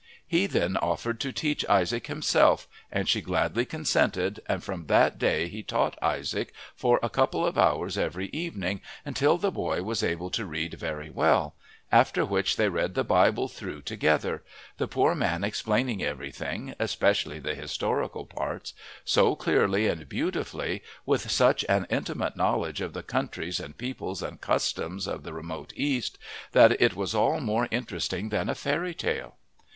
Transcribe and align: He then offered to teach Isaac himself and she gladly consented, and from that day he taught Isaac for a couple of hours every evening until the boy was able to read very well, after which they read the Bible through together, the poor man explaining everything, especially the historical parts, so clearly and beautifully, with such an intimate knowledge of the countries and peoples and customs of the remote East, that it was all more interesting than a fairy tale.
He 0.25 0.47
then 0.47 0.77
offered 0.77 1.19
to 1.19 1.31
teach 1.31 1.63
Isaac 1.69 2.07
himself 2.07 2.67
and 2.91 3.07
she 3.07 3.21
gladly 3.21 3.65
consented, 3.65 4.39
and 4.47 4.63
from 4.63 4.87
that 4.87 5.19
day 5.19 5.47
he 5.47 5.61
taught 5.61 6.01
Isaac 6.01 6.51
for 6.75 6.99
a 7.03 7.09
couple 7.11 7.45
of 7.45 7.55
hours 7.55 7.99
every 7.99 8.29
evening 8.29 8.81
until 9.05 9.37
the 9.37 9.51
boy 9.51 9.83
was 9.83 10.01
able 10.01 10.31
to 10.31 10.47
read 10.47 10.73
very 10.73 11.11
well, 11.11 11.53
after 11.91 12.25
which 12.25 12.55
they 12.57 12.67
read 12.67 12.95
the 12.95 13.03
Bible 13.03 13.47
through 13.47 13.83
together, 13.83 14.41
the 14.79 14.87
poor 14.87 15.13
man 15.13 15.43
explaining 15.43 16.01
everything, 16.03 16.73
especially 16.79 17.37
the 17.37 17.53
historical 17.53 18.25
parts, 18.25 18.73
so 19.05 19.35
clearly 19.35 19.85
and 19.85 20.09
beautifully, 20.09 20.81
with 21.05 21.29
such 21.29 21.63
an 21.69 21.85
intimate 21.91 22.35
knowledge 22.35 22.81
of 22.81 22.93
the 22.93 23.03
countries 23.03 23.59
and 23.59 23.77
peoples 23.77 24.23
and 24.23 24.41
customs 24.41 25.05
of 25.05 25.21
the 25.21 25.31
remote 25.31 25.71
East, 25.75 26.17
that 26.53 26.71
it 26.81 26.95
was 26.95 27.13
all 27.13 27.39
more 27.39 27.67
interesting 27.69 28.29
than 28.29 28.49
a 28.49 28.55
fairy 28.55 28.95
tale. 28.95 29.35